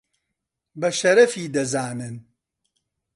بە 0.79 0.89
شەرەفی 0.99 1.51
دەزانن 1.55 2.15